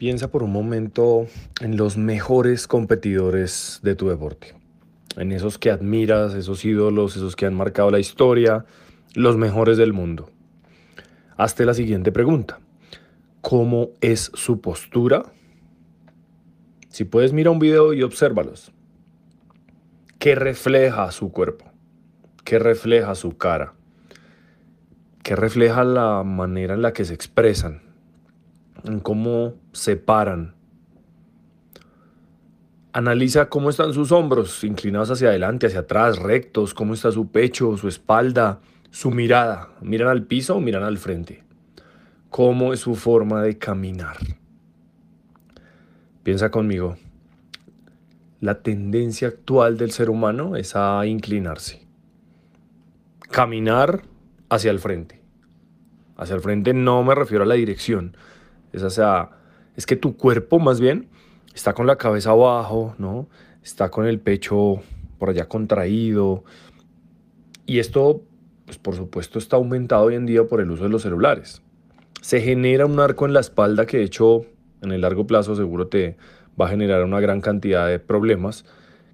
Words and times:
Piensa 0.00 0.30
por 0.30 0.42
un 0.42 0.50
momento 0.50 1.26
en 1.60 1.76
los 1.76 1.98
mejores 1.98 2.66
competidores 2.66 3.80
de 3.82 3.94
tu 3.94 4.08
deporte, 4.08 4.54
en 5.18 5.30
esos 5.30 5.58
que 5.58 5.70
admiras, 5.70 6.32
esos 6.32 6.64
ídolos, 6.64 7.16
esos 7.16 7.36
que 7.36 7.44
han 7.44 7.52
marcado 7.52 7.90
la 7.90 7.98
historia, 7.98 8.64
los 9.14 9.36
mejores 9.36 9.76
del 9.76 9.92
mundo. 9.92 10.30
Hazte 11.36 11.66
la 11.66 11.74
siguiente 11.74 12.12
pregunta. 12.12 12.60
¿Cómo 13.42 13.90
es 14.00 14.32
su 14.32 14.62
postura? 14.62 15.34
Si 16.88 17.04
puedes, 17.04 17.34
mira 17.34 17.50
un 17.50 17.58
video 17.58 17.92
y 17.92 18.02
obsérvalos. 18.02 18.72
¿Qué 20.18 20.34
refleja 20.34 21.10
su 21.10 21.30
cuerpo? 21.30 21.66
¿Qué 22.42 22.58
refleja 22.58 23.14
su 23.14 23.36
cara? 23.36 23.74
¿Qué 25.22 25.36
refleja 25.36 25.84
la 25.84 26.22
manera 26.24 26.72
en 26.72 26.80
la 26.80 26.94
que 26.94 27.04
se 27.04 27.12
expresan? 27.12 27.89
En 28.84 29.00
cómo 29.00 29.54
se 29.72 29.96
paran. 29.96 30.54
Analiza 32.92 33.48
cómo 33.48 33.70
están 33.70 33.94
sus 33.94 34.10
hombros, 34.10 34.64
inclinados 34.64 35.10
hacia 35.10 35.28
adelante, 35.28 35.66
hacia 35.66 35.80
atrás, 35.80 36.18
rectos, 36.18 36.74
cómo 36.74 36.94
está 36.94 37.12
su 37.12 37.30
pecho, 37.30 37.76
su 37.76 37.86
espalda, 37.88 38.60
su 38.90 39.10
mirada. 39.10 39.68
¿Miran 39.80 40.08
al 40.08 40.24
piso 40.24 40.56
o 40.56 40.60
miran 40.60 40.82
al 40.82 40.98
frente? 40.98 41.44
¿Cómo 42.30 42.72
es 42.72 42.80
su 42.80 42.96
forma 42.96 43.42
de 43.42 43.58
caminar? 43.58 44.16
Piensa 46.22 46.50
conmigo. 46.50 46.96
La 48.40 48.62
tendencia 48.62 49.28
actual 49.28 49.76
del 49.76 49.92
ser 49.92 50.10
humano 50.10 50.56
es 50.56 50.74
a 50.74 51.04
inclinarse. 51.06 51.86
Caminar 53.30 54.02
hacia 54.48 54.70
el 54.70 54.80
frente. 54.80 55.20
Hacia 56.16 56.34
el 56.34 56.40
frente 56.40 56.74
no 56.74 57.02
me 57.02 57.14
refiero 57.14 57.44
a 57.44 57.46
la 57.46 57.54
dirección, 57.54 58.16
es, 58.72 58.82
o 58.82 58.90
sea, 58.90 59.30
es 59.76 59.86
que 59.86 59.96
tu 59.96 60.16
cuerpo 60.16 60.58
más 60.58 60.80
bien 60.80 61.08
está 61.54 61.72
con 61.72 61.86
la 61.86 61.96
cabeza 61.96 62.30
abajo, 62.30 62.94
¿no? 62.98 63.28
Está 63.62 63.90
con 63.90 64.06
el 64.06 64.20
pecho 64.20 64.80
por 65.18 65.30
allá 65.30 65.48
contraído. 65.48 66.44
Y 67.66 67.78
esto, 67.78 68.22
pues 68.64 68.78
por 68.78 68.94
supuesto, 68.94 69.38
está 69.38 69.56
aumentado 69.56 70.04
hoy 70.04 70.14
en 70.14 70.26
día 70.26 70.44
por 70.44 70.60
el 70.60 70.70
uso 70.70 70.84
de 70.84 70.90
los 70.90 71.02
celulares. 71.02 71.62
Se 72.20 72.40
genera 72.40 72.86
un 72.86 73.00
arco 73.00 73.26
en 73.26 73.32
la 73.32 73.40
espalda 73.40 73.86
que 73.86 73.98
de 73.98 74.04
hecho 74.04 74.44
en 74.82 74.92
el 74.92 75.02
largo 75.02 75.26
plazo 75.26 75.54
seguro 75.56 75.88
te 75.88 76.16
va 76.60 76.66
a 76.66 76.68
generar 76.68 77.04
una 77.04 77.20
gran 77.20 77.40
cantidad 77.40 77.86
de 77.88 77.98
problemas 77.98 78.64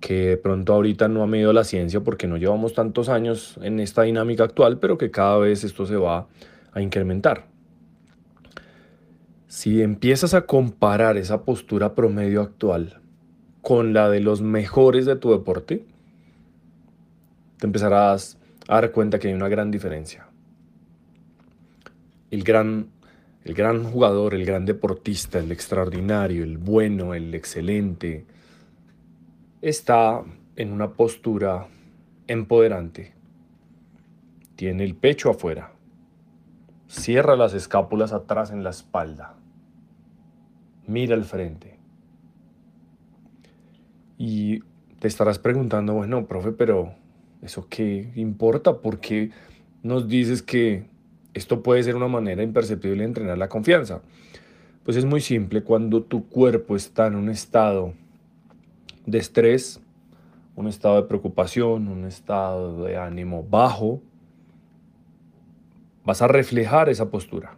que 0.00 0.28
de 0.28 0.36
pronto 0.36 0.74
ahorita 0.74 1.08
no 1.08 1.22
ha 1.22 1.26
medido 1.26 1.52
la 1.52 1.64
ciencia 1.64 2.00
porque 2.00 2.26
no 2.26 2.36
llevamos 2.36 2.72
tantos 2.72 3.08
años 3.08 3.58
en 3.62 3.80
esta 3.80 4.02
dinámica 4.02 4.44
actual, 4.44 4.78
pero 4.78 4.96
que 4.96 5.10
cada 5.10 5.38
vez 5.38 5.64
esto 5.64 5.86
se 5.86 5.96
va 5.96 6.28
a 6.72 6.80
incrementar. 6.80 7.46
Si 9.58 9.82
empiezas 9.82 10.34
a 10.34 10.42
comparar 10.42 11.16
esa 11.16 11.42
postura 11.42 11.96
promedio 11.96 12.42
actual 12.42 13.00
con 13.60 13.92
la 13.92 14.08
de 14.08 14.20
los 14.20 14.40
mejores 14.40 15.04
de 15.04 15.16
tu 15.16 15.32
deporte, 15.32 15.84
te 17.56 17.66
empezarás 17.66 18.38
a 18.68 18.74
dar 18.74 18.92
cuenta 18.92 19.18
que 19.18 19.26
hay 19.26 19.34
una 19.34 19.48
gran 19.48 19.72
diferencia. 19.72 20.28
El 22.30 22.44
gran, 22.44 22.90
el 23.42 23.54
gran 23.54 23.82
jugador, 23.82 24.34
el 24.34 24.46
gran 24.46 24.64
deportista, 24.64 25.40
el 25.40 25.50
extraordinario, 25.50 26.44
el 26.44 26.56
bueno, 26.56 27.12
el 27.12 27.34
excelente, 27.34 28.26
está 29.60 30.22
en 30.54 30.70
una 30.70 30.92
postura 30.92 31.66
empoderante. 32.28 33.12
Tiene 34.54 34.84
el 34.84 34.94
pecho 34.94 35.30
afuera. 35.30 35.72
Cierra 36.86 37.34
las 37.34 37.54
escápulas 37.54 38.12
atrás 38.12 38.52
en 38.52 38.62
la 38.62 38.70
espalda 38.70 39.34
mira 40.88 41.14
al 41.14 41.24
frente. 41.24 41.78
Y 44.16 44.60
te 44.98 45.06
estarás 45.06 45.38
preguntando, 45.38 45.94
bueno, 45.94 46.26
profe, 46.26 46.50
pero 46.50 46.94
¿eso 47.42 47.68
qué 47.68 48.10
importa? 48.16 48.78
¿Por 48.78 48.98
qué 48.98 49.30
nos 49.82 50.08
dices 50.08 50.42
que 50.42 50.86
esto 51.34 51.62
puede 51.62 51.84
ser 51.84 51.94
una 51.94 52.08
manera 52.08 52.42
imperceptible 52.42 52.98
de 52.98 53.04
entrenar 53.04 53.38
la 53.38 53.48
confianza? 53.48 54.00
Pues 54.82 54.96
es 54.96 55.04
muy 55.04 55.20
simple, 55.20 55.62
cuando 55.62 56.02
tu 56.02 56.26
cuerpo 56.28 56.74
está 56.74 57.06
en 57.06 57.14
un 57.14 57.28
estado 57.28 57.92
de 59.06 59.18
estrés, 59.18 59.80
un 60.56 60.66
estado 60.66 60.96
de 60.96 61.02
preocupación, 61.06 61.88
un 61.88 62.06
estado 62.06 62.84
de 62.84 62.96
ánimo 62.96 63.44
bajo, 63.44 64.00
vas 66.04 66.22
a 66.22 66.28
reflejar 66.28 66.88
esa 66.88 67.10
postura. 67.10 67.57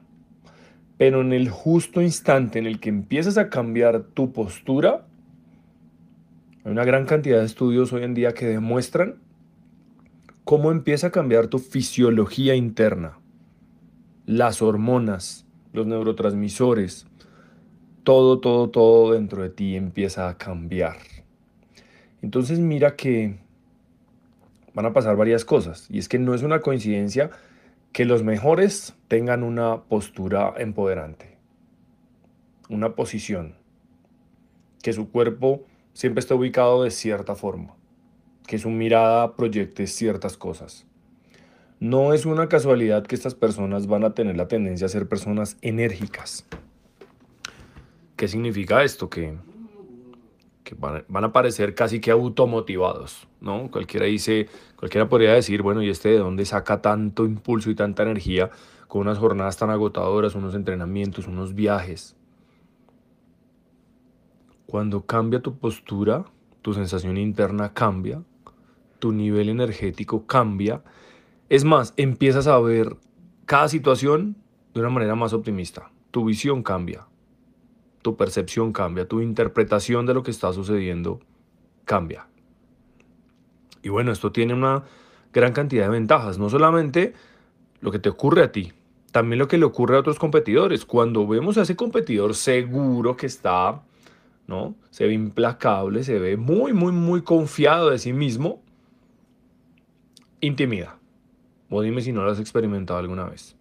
Pero 1.01 1.23
en 1.23 1.33
el 1.33 1.49
justo 1.49 2.03
instante 2.03 2.59
en 2.59 2.67
el 2.67 2.79
que 2.79 2.91
empiezas 2.91 3.39
a 3.39 3.49
cambiar 3.49 4.03
tu 4.03 4.35
postura, 4.35 5.07
hay 6.63 6.73
una 6.73 6.85
gran 6.85 7.07
cantidad 7.07 7.39
de 7.39 7.47
estudios 7.47 7.91
hoy 7.95 8.05
en 8.05 8.13
día 8.13 8.35
que 8.35 8.45
demuestran 8.45 9.15
cómo 10.45 10.71
empieza 10.71 11.07
a 11.07 11.11
cambiar 11.11 11.47
tu 11.47 11.59
fisiología 11.59 12.55
interna, 12.55 13.19
las 14.27 14.61
hormonas, 14.61 15.47
los 15.73 15.87
neurotransmisores, 15.87 17.07
todo, 18.03 18.41
todo, 18.41 18.69
todo 18.69 19.15
dentro 19.15 19.43
de 19.43 19.49
ti 19.49 19.77
empieza 19.77 20.29
a 20.29 20.37
cambiar. 20.37 20.99
Entonces 22.21 22.59
mira 22.59 22.95
que 22.95 23.39
van 24.75 24.85
a 24.85 24.93
pasar 24.93 25.17
varias 25.17 25.47
cosas 25.47 25.87
y 25.91 25.99
es 25.99 26.11
que 26.11 26.19
no 26.19 26.35
es 26.35 26.43
una 26.43 26.61
coincidencia 26.61 27.31
que 27.93 28.05
los 28.05 28.23
mejores 28.23 28.95
tengan 29.09 29.43
una 29.43 29.83
postura 29.83 30.55
empoderante, 30.59 31.37
una 32.69 32.95
posición, 32.95 33.57
que 34.83 34.93
su 34.93 35.11
cuerpo 35.11 35.65
siempre 35.93 36.21
esté 36.21 36.35
ubicado 36.35 36.85
de 36.85 36.93
cierta 36.93 37.35
forma, 37.35 37.75
que 38.47 38.59
su 38.59 38.71
mirada 38.71 39.35
proyecte 39.35 39.87
ciertas 39.89 40.37
cosas. 40.37 40.87
No 41.81 42.13
es 42.13 42.27
una 42.27 42.49
casualidad 42.49 43.07
que 43.07 43.15
estas 43.15 43.35
personas 43.35 43.87
van 43.87 44.05
a 44.05 44.15
tener 44.15 44.37
la 44.37 44.49
tendencia 44.49 44.87
a 44.87 44.91
ser 44.91 45.09
personas 45.09 45.57
enérgicas. 45.61 46.47
¿Qué 48.17 48.29
significa 48.29 48.85
esto? 48.85 49.09
Que 49.09 49.37
van, 50.79 51.25
a 51.25 51.33
parecer 51.33 51.75
casi 51.75 52.01
que 52.01 52.11
automotivados, 52.11 53.27
¿no? 53.41 53.71
Cualquiera 53.71 54.07
dice, 54.07 54.49
cualquiera 54.77 55.09
podría 55.09 55.33
decir, 55.33 55.63
bueno, 55.63 55.83
¿y 55.83 55.91
este 55.91 56.11
de 56.11 56.19
dónde 56.19 56.45
saca 56.45 56.81
tanto 56.81 57.25
impulso 57.25 57.71
y 57.71 57.75
tanta 57.75 58.03
energía 58.03 58.51
con 58.89 59.03
unas 59.03 59.19
jornadas 59.19 59.57
tan 59.57 59.71
agotadoras, 59.71 60.35
unos 60.35 60.55
entrenamientos, 60.55 61.27
unos 61.27 61.55
viajes? 61.55 62.17
Cuando 64.67 65.05
cambia 65.07 65.41
tu 65.41 65.59
postura, 65.59 66.25
tu 66.63 66.75
sensación 66.75 67.17
interna 67.17 67.73
cambia, 67.73 68.23
tu 68.99 69.13
nivel 69.13 69.49
energético 69.49 70.27
cambia. 70.27 70.83
Es 71.49 71.65
más, 71.65 71.95
empiezas 71.97 72.47
a 72.47 72.59
ver 72.61 72.97
cada 73.47 73.69
situación 73.69 74.37
de 74.75 74.81
una 74.81 74.91
manera 74.91 75.17
más 75.17 75.33
optimista. 75.33 75.91
Tu 76.13 76.25
visión 76.25 76.63
cambia, 76.63 77.07
tu 78.03 78.17
percepción 78.17 78.73
cambia, 78.73 79.07
tu 79.07 79.21
interpretación 79.21 80.07
de 80.07 80.15
lo 80.15 80.23
que 80.23 80.31
está 80.31 80.53
sucediendo 80.53 81.21
cambia. 81.85 82.27
Y 83.83 83.89
bueno, 83.89 84.13
esto 84.13 84.33
tiene 84.33 84.55
una 84.55 84.85
gran 85.33 85.53
cantidad 85.53 85.85
de 85.85 85.91
ventajas, 85.91 86.39
no 86.39 86.51
solamente 86.51 87.15
lo 87.81 87.91
que 87.91 87.99
te 87.99 88.09
ocurre 88.09 88.43
a 88.43 88.53
ti, 88.53 88.73
también 89.13 89.39
lo 89.39 89.49
que 89.49 89.59
le 89.59 89.65
ocurre 89.65 89.97
a 89.97 90.01
otros 90.01 90.19
competidores. 90.19 90.85
Cuando 90.85 91.27
vemos 91.27 91.59
a 91.59 91.63
ese 91.63 91.77
competidor 91.77 92.35
seguro 92.35 93.17
que 93.17 93.27
está, 93.27 93.83
¿no? 94.47 94.75
Se 94.91 95.07
ve 95.07 95.15
implacable, 95.15 96.05
se 96.05 96.19
ve 96.19 96.37
muy, 96.37 96.73
muy, 96.73 96.93
muy 96.93 97.23
confiado 97.23 97.91
de 97.91 97.99
sí 97.99 98.13
mismo, 98.13 98.63
intimida. 100.41 100.99
O 101.69 101.83
dime 101.83 102.03
si 102.03 102.13
no 102.13 102.25
lo 102.25 102.31
has 102.31 102.41
experimentado 102.41 102.99
alguna 102.99 103.25
vez. 103.25 103.57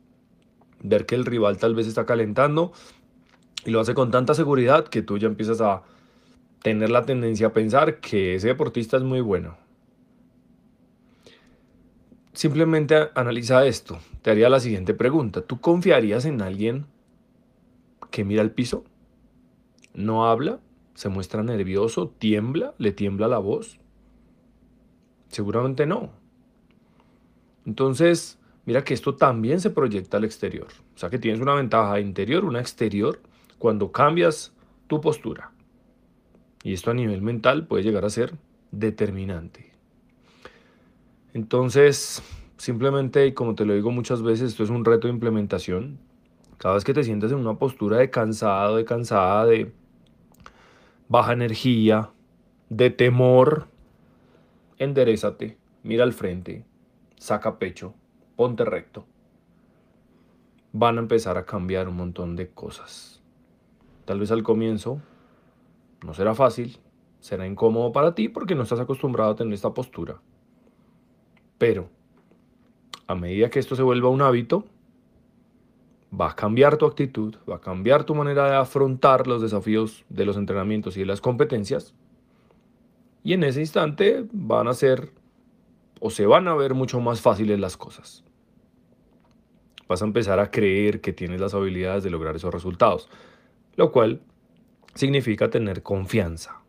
Ver 0.81 1.05
que 1.05 1.15
el 1.15 1.25
rival 1.25 1.57
tal 1.57 1.75
vez 1.75 1.87
está 1.87 2.05
calentando 2.05 2.71
y 3.65 3.71
lo 3.71 3.79
hace 3.79 3.93
con 3.93 4.11
tanta 4.11 4.33
seguridad 4.33 4.87
que 4.87 5.01
tú 5.01 5.17
ya 5.17 5.27
empiezas 5.27 5.61
a 5.61 5.83
tener 6.61 6.89
la 6.89 7.05
tendencia 7.05 7.47
a 7.47 7.53
pensar 7.53 7.99
que 7.99 8.35
ese 8.35 8.47
deportista 8.47 8.97
es 8.97 9.03
muy 9.03 9.21
bueno. 9.21 9.57
Simplemente 12.33 13.09
analiza 13.15 13.65
esto. 13.65 13.99
Te 14.21 14.31
haría 14.31 14.49
la 14.49 14.59
siguiente 14.59 14.93
pregunta. 14.93 15.41
¿Tú 15.41 15.59
confiarías 15.59 16.25
en 16.25 16.41
alguien 16.41 16.85
que 18.11 18.23
mira 18.23 18.41
el 18.41 18.51
piso? 18.51 18.85
¿No 19.93 20.25
habla? 20.25 20.59
¿Se 20.93 21.09
muestra 21.09 21.43
nervioso? 21.43 22.13
¿Tiembla? 22.17 22.73
¿Le 22.77 22.91
tiembla 22.91 23.27
la 23.27 23.39
voz? 23.39 23.79
Seguramente 25.27 25.85
no. 25.85 26.11
Entonces, 27.65 28.39
mira 28.65 28.83
que 28.83 28.93
esto 28.93 29.15
también 29.15 29.59
se 29.59 29.69
proyecta 29.69 30.17
al 30.17 30.23
exterior. 30.23 30.67
O 30.95 30.97
sea 30.97 31.09
que 31.09 31.19
tienes 31.19 31.41
una 31.41 31.55
ventaja 31.55 31.99
interior, 31.99 32.45
una 32.45 32.59
exterior 32.59 33.19
cuando 33.59 33.91
cambias 33.91 34.55
tu 34.87 34.99
postura. 35.01 35.51
Y 36.63 36.73
esto 36.73 36.91
a 36.91 36.93
nivel 36.93 37.21
mental 37.21 37.67
puede 37.67 37.83
llegar 37.83 38.05
a 38.05 38.09
ser 38.09 38.33
determinante. 38.71 39.71
Entonces, 41.33 42.23
simplemente, 42.57 43.27
y 43.27 43.33
como 43.33 43.55
te 43.55 43.65
lo 43.65 43.73
digo 43.73 43.91
muchas 43.91 44.23
veces, 44.23 44.51
esto 44.51 44.63
es 44.63 44.69
un 44.69 44.83
reto 44.83 45.07
de 45.07 45.13
implementación. 45.13 45.99
Cada 46.57 46.75
vez 46.75 46.83
que 46.83 46.93
te 46.93 47.03
sientas 47.03 47.31
en 47.31 47.37
una 47.37 47.57
postura 47.57 47.97
de 47.97 48.09
cansado, 48.09 48.77
de 48.77 48.85
cansada, 48.85 49.45
de 49.45 49.71
baja 51.07 51.33
energía, 51.33 52.09
de 52.69 52.89
temor, 52.89 53.67
enderezate, 54.77 55.57
mira 55.83 56.03
al 56.03 56.13
frente, 56.13 56.65
saca 57.17 57.59
pecho, 57.59 57.93
ponte 58.35 58.65
recto. 58.65 59.05
Van 60.71 60.97
a 60.97 61.01
empezar 61.01 61.37
a 61.37 61.45
cambiar 61.45 61.87
un 61.87 61.95
montón 61.95 62.35
de 62.35 62.49
cosas. 62.49 63.23
Tal 64.09 64.19
vez 64.19 64.31
al 64.31 64.41
comienzo 64.41 64.99
no 66.03 66.15
será 66.15 66.33
fácil, 66.33 66.79
será 67.19 67.45
incómodo 67.45 67.91
para 67.91 68.15
ti 68.15 68.27
porque 68.27 68.55
no 68.55 68.63
estás 68.63 68.79
acostumbrado 68.79 69.29
a 69.29 69.35
tener 69.35 69.53
esta 69.53 69.71
postura. 69.75 70.19
Pero 71.59 71.91
a 73.05 73.13
medida 73.13 73.51
que 73.51 73.59
esto 73.59 73.75
se 73.75 73.83
vuelva 73.83 74.09
un 74.09 74.23
hábito, 74.23 74.65
va 76.11 76.31
a 76.31 76.35
cambiar 76.35 76.77
tu 76.77 76.87
actitud, 76.87 77.35
va 77.47 77.57
a 77.57 77.61
cambiar 77.61 78.03
tu 78.03 78.15
manera 78.15 78.49
de 78.49 78.55
afrontar 78.55 79.27
los 79.27 79.43
desafíos 79.43 80.03
de 80.09 80.25
los 80.25 80.37
entrenamientos 80.37 80.97
y 80.97 81.01
de 81.01 81.05
las 81.05 81.21
competencias. 81.21 81.93
Y 83.23 83.33
en 83.33 83.43
ese 83.43 83.59
instante 83.59 84.25
van 84.31 84.67
a 84.67 84.73
ser 84.73 85.13
o 85.99 86.09
se 86.09 86.25
van 86.25 86.47
a 86.47 86.55
ver 86.55 86.73
mucho 86.73 86.99
más 86.99 87.21
fáciles 87.21 87.59
las 87.59 87.77
cosas. 87.77 88.23
Vas 89.87 90.01
a 90.01 90.05
empezar 90.05 90.39
a 90.39 90.49
creer 90.49 90.99
que 90.99 91.13
tienes 91.13 91.39
las 91.39 91.53
habilidades 91.53 92.03
de 92.03 92.09
lograr 92.09 92.35
esos 92.35 92.51
resultados, 92.51 93.07
lo 93.79 93.93
cual 93.93 94.19
significa 94.93 95.49
tener 95.49 95.83
confianza. 95.83 96.59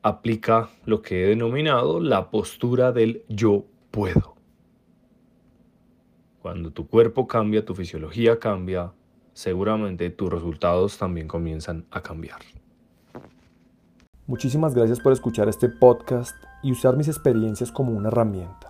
Aplica 0.00 0.68
lo 0.84 1.02
que 1.02 1.24
he 1.24 1.26
denominado 1.26 1.98
la 1.98 2.30
postura 2.30 2.92
del 2.92 3.24
yo 3.28 3.64
puedo. 3.90 4.36
Cuando 6.40 6.70
tu 6.70 6.86
cuerpo 6.86 7.26
cambia, 7.26 7.64
tu 7.64 7.74
fisiología 7.74 8.38
cambia, 8.38 8.92
seguramente 9.32 10.08
tus 10.10 10.30
resultados 10.30 10.96
también 10.96 11.26
comienzan 11.26 11.84
a 11.90 12.00
cambiar. 12.00 12.38
Muchísimas 14.28 14.72
gracias 14.72 15.00
por 15.00 15.12
escuchar 15.12 15.48
este 15.48 15.68
podcast 15.68 16.36
y 16.62 16.70
usar 16.70 16.96
mis 16.96 17.08
experiencias 17.08 17.72
como 17.72 17.90
una 17.90 18.06
herramienta. 18.06 18.69